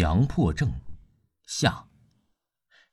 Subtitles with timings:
[0.00, 0.72] 强迫症，
[1.44, 1.86] 下。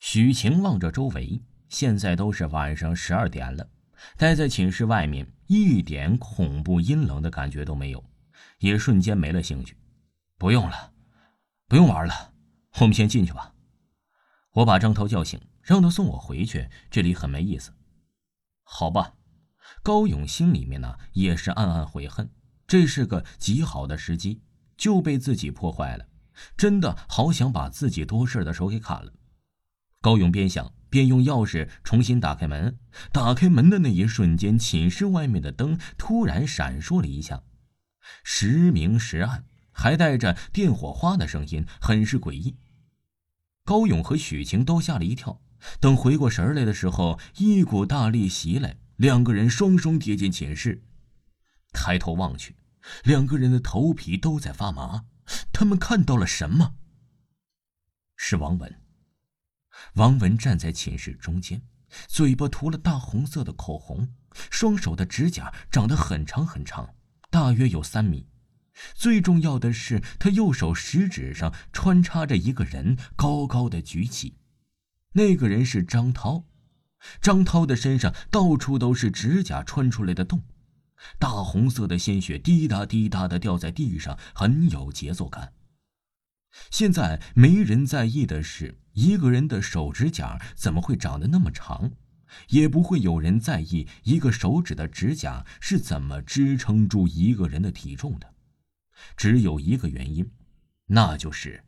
[0.00, 3.70] 许晴望着周围，现在都是晚上十二点了，
[4.16, 8.04] 待在寝室外面一点恐怖阴冷的感觉都没有，
[8.58, 9.76] 也瞬间没了兴趣。
[10.36, 10.94] 不用了，
[11.68, 12.32] 不用玩了，
[12.80, 13.54] 我们先进去吧。
[14.54, 17.72] 我把张涛叫醒，让他送我回去，这里很没意思。
[18.64, 19.14] 好吧，
[19.84, 22.28] 高勇心里面呢也是暗暗悔恨，
[22.66, 24.42] 这是个极好的时机，
[24.76, 26.04] 就被自己破坏了。
[26.56, 29.12] 真的好想把自己多事的手给砍了。
[30.00, 32.78] 高勇边想边用钥匙重新打开门。
[33.12, 37.42] 打开门的那一瞬间，寝室外面的灯突然闪烁了一下，
[38.22, 42.56] 时明时暗，还带着电火花的声音，很是诡异。
[43.64, 45.40] 高勇和许晴都吓了一跳。
[45.80, 50.84] 等回过神来的时候，一股大力袭来，两个人双双跌进寝室。
[51.72, 52.54] 抬头望去，
[53.02, 55.06] 两个人的头皮都在发麻。
[55.52, 56.74] 他们看到了什么？
[58.16, 58.80] 是王文。
[59.94, 61.62] 王文站在寝室中间，
[62.08, 64.14] 嘴巴涂了大红色的口红，
[64.50, 66.94] 双手的指甲长得很长很长，
[67.30, 68.26] 大约有三米。
[68.94, 74.38] 最重要的是，他右手食指上穿插着一个人，高高的举起。
[75.12, 76.44] 那个人是张涛。
[77.20, 80.42] 张涛的身上到处都是指甲穿出来的洞。
[81.18, 85.52] 大红色的鲜血滴答滴答的掉在地上，很有节奏感。
[86.70, 91.92] 现在没人在意的是一个人的手指甲怎么会长得那么长，
[92.48, 98.34] 也不会有人在意一个手指的指甲是怎么支撑住一个人的体重的。
[99.16, 100.30] 只有一个原因，
[100.86, 101.64] 那就是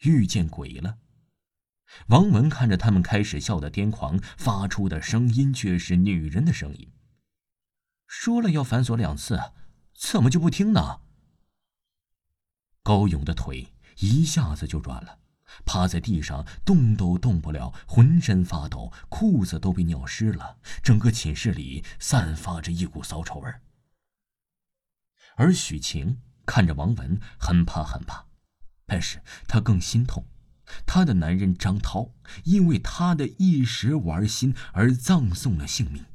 [0.00, 0.98] 遇见鬼了。
[2.08, 6.90] 王文看着他们开始笑得癫狂，发出的声音却是女人的声音。
[8.16, 9.52] 说了要反锁两次，
[9.92, 11.00] 怎么就不听呢？
[12.82, 15.18] 高勇的腿一下子就软了，
[15.66, 23.52] 趴在地上动都动不了，浑身发抖，裤子都被尿湿了，整个寝室里散发着一股骚臭味。
[25.34, 28.24] 而许晴看着王文，很怕很怕，
[28.86, 30.24] 但是她更心痛，
[30.86, 36.06] 她的男人张涛因为她的一时玩心而葬送了性命。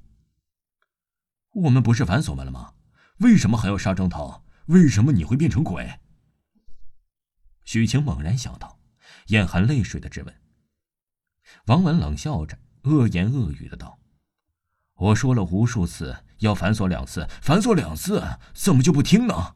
[1.51, 2.73] 我们不是反锁门了吗？
[3.19, 4.45] 为什么还要杀张涛？
[4.67, 5.99] 为什么你会变成鬼？
[7.65, 8.79] 许晴猛然想到，
[9.27, 10.35] 眼含泪水的质问。
[11.65, 13.99] 王文冷笑着，恶言恶语的道
[14.95, 18.23] ：“我说了无数次要反锁两次，反锁两次，
[18.53, 19.55] 怎么就不听呢？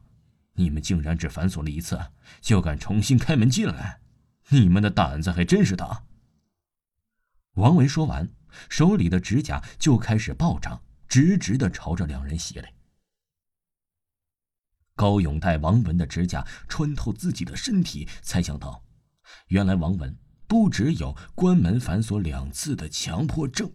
[0.54, 4.00] 你们竟然只反锁了一次，就敢重新开门进来，
[4.48, 6.04] 你们的胆子还真是大。”
[7.54, 8.28] 王文说完，
[8.68, 10.82] 手里的指甲就开始暴涨。
[11.14, 12.74] 直直的朝着两人袭来。
[14.96, 18.84] 高勇待王文的指甲穿透自己的身体，才想到，
[19.46, 23.72] 原来王文不只有关门反锁两次的强迫症，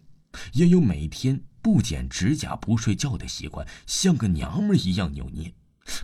[0.52, 5.56] 也有每天不剪指甲不睡觉的习惯，像个娘们一样扭捏。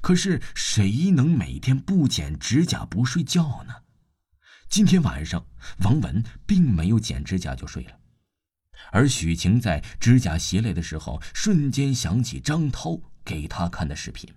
[0.02, 3.74] 可是谁能每天不剪指甲不睡觉呢？
[4.70, 5.46] 今天晚上，
[5.80, 8.00] 王文并没有剪指甲就睡了。
[8.92, 14.30] 而许晴在指甲袭来的时候，瞬间想起张涛给他看的视频。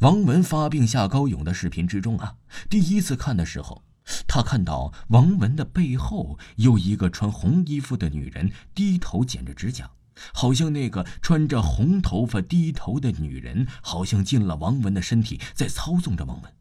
[0.00, 2.36] 王文发病下高勇的视频之中啊，
[2.68, 3.82] 第一次看的时候，
[4.28, 9.90] 他看到王文的背后有一个穿红衣服的女人低头剪着指甲，
[10.34, 16.52] 好像那个穿着红头发低头的女人，好像进了王文的身体，在操纵着王文。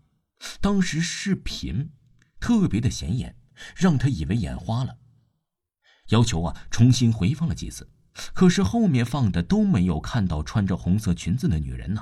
[0.62, 1.92] 当时视频
[2.40, 3.36] 特别的显眼，
[3.75, 4.97] 让他以为眼花了。
[6.09, 7.89] 要求啊，重新回放了几次，
[8.33, 12.01] 可是后面放的都没有看到穿着红色裙子的女人呢。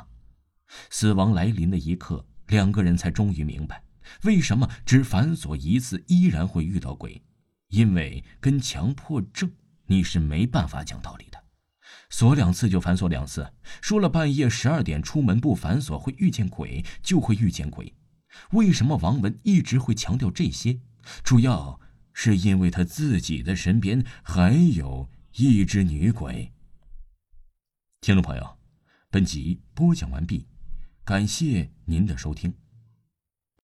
[0.90, 3.84] 死亡来临的一刻，两个人才终于明白，
[4.24, 7.22] 为什么只反锁一次依然会遇到鬼，
[7.69, 9.50] 因为跟强迫症
[9.86, 11.42] 你是没办法讲道理的。
[12.09, 17.94] 锁两次就反锁两次，说了半夜十二点出门不反锁会遇见鬼，就会遇见鬼。
[18.52, 20.80] 为什么王文一直会强调这些？
[21.24, 21.80] 主要。
[22.13, 26.54] 是因为他自己的身边还有一只女鬼。
[28.01, 28.57] 听众朋友，
[29.10, 30.48] 本集播讲完毕，
[31.04, 32.54] 感谢您的收听。